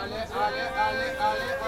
Ale, 0.00 0.26
ale, 0.32 0.64
ale, 0.76 1.16
ale. 1.18 1.59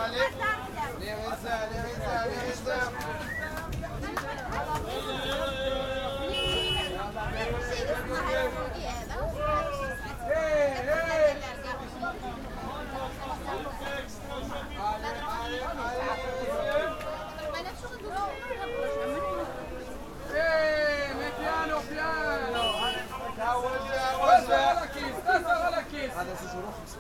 جرو 26.52 26.70
خمسة 26.72 26.98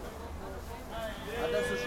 هذا 1.38 1.62
زوج 1.68 1.78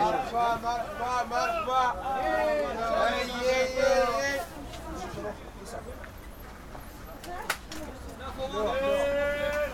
مرحبا 0.00 0.56
مرحبا 0.62 1.24
مرحبا 1.24 1.82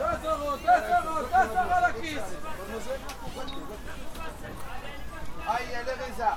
تسغوا 0.00 0.56
تسغوا 0.56 1.22
تسغوا 1.22 1.88
ركيز 1.88 2.22
هيا 5.48 5.82
لغزة 5.82 6.36